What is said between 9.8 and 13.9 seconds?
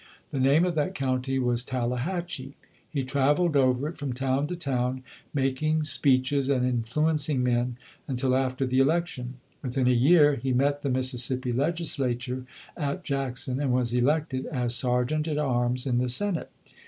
a year, he met the Mississippi Legislature at Jackson and